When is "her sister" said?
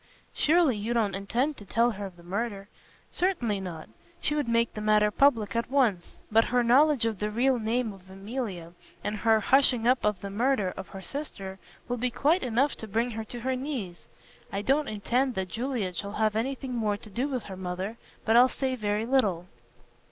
10.87-11.59